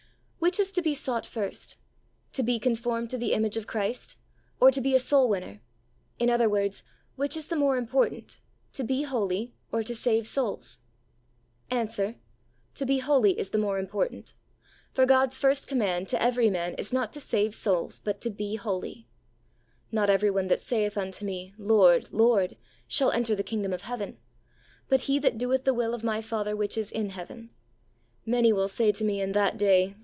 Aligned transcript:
Which 0.41 0.59
is 0.59 0.71
to 0.73 0.81
be 0.81 0.95
sought 0.95 1.23
first, 1.25 1.77
"to 2.33 2.41
be 2.41 2.57
conformed 2.57 3.11
to 3.11 3.17
the 3.17 3.31
image 3.33 3.57
of 3.57 3.67
Christ," 3.67 4.17
or 4.59 4.71
to 4.71 4.81
be 4.81 4.95
a 4.95 4.99
soul 4.99 5.29
winner; 5.29 5.61
in 6.17 6.31
other 6.31 6.49
words, 6.49 6.81
which 7.15 7.37
is 7.37 7.47
the 7.47 7.55
more 7.55 7.77
important, 7.77 8.39
to 8.73 8.83
be 8.83 9.03
holy 9.03 9.53
or 9.71 9.83
to 9.83 9.93
save 9.93 10.25
souls? 10.25 10.79
Answer; 11.69 12.15
To 12.73 12.85
be 12.87 12.97
holy 12.97 13.37
is 13.39 13.51
the 13.51 13.59
more 13.59 13.77
important, 13.77 14.33
for 14.91 15.05
God's 15.05 15.37
first 15.37 15.67
command 15.67 16.07
to 16.09 16.21
every 16.21 16.49
man 16.49 16.73
is 16.73 16.91
not 16.91 17.13
to 17.13 17.19
save 17.21 17.53
souls 17.53 17.99
but 18.03 18.19
to 18.21 18.31
be 18.31 18.55
holy." 18.55 19.07
Not 19.91 20.09
every 20.09 20.31
one 20.31 20.47
that 20.47 20.59
sayeth 20.59 20.97
unto 20.97 21.23
Me, 21.23 21.53
Lord, 21.59 22.11
Lord, 22.11 22.57
shall 22.87 23.11
enter 23.11 23.17
into 23.33 23.35
the 23.35 23.43
kingdom 23.49 23.73
of 23.73 23.83
heaven; 23.83 24.17
but 24.89 25.01
he 25.01 25.19
that 25.19 25.37
doeth 25.37 25.65
the 25.65 25.73
will 25.73 25.93
of 25.93 26.03
My 26.03 26.19
Father 26.19 26.55
which 26.57 26.79
is 26.79 26.91
in 26.91 27.11
heaven. 27.11 27.51
Many 28.25 28.51
will 28.51 28.67
say 28.67 28.91
to 28.91 29.03
Me 29.05 29.21
in 29.21 29.33
that 29.33 29.55
day. 29.55 29.95